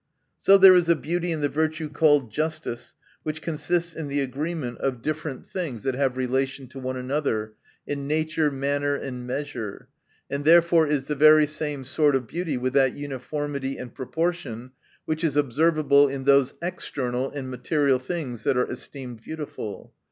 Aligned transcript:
So 0.39 0.57
there 0.57 0.73
is 0.73 0.89
a 0.89 0.95
beauty 0.95 1.31
in 1.31 1.41
the 1.41 1.47
virtue 1.47 1.87
called 1.87 2.31
justice, 2.31 2.95
which 3.21 3.39
consists 3.43 3.93
in 3.93 4.07
the 4.07 4.19
agree 4.21 4.55
ment 4.55 4.79
of 4.79 5.03
different 5.03 5.45
things, 5.45 5.83
that 5.83 5.93
have 5.93 6.17
relation 6.17 6.65
to 6.69 6.79
one 6.79 6.97
another, 6.97 7.53
in 7.85 8.07
nature, 8.07 8.49
manner 8.49 8.95
and 8.95 9.27
measure: 9.27 9.89
and 10.27 10.43
therefore 10.43 10.87
is 10.87 11.05
the 11.05 11.13
very 11.13 11.45
same 11.45 11.83
sort 11.83 12.15
of 12.15 12.25
beauty 12.25 12.57
with 12.57 12.73
that 12.73 12.93
uniformity 12.93 13.77
and 13.77 13.93
proportion, 13.93 14.71
which 15.05 15.23
is 15.23 15.35
observable 15.37 16.07
in 16.09 16.23
those 16.23 16.55
external 16.63 17.29
and 17.29 17.51
material 17.51 17.99
things 17.99 18.41
that 18.41 18.57
are 18.57 18.71
esteemed 18.71 19.21
beautiful. 19.21 19.93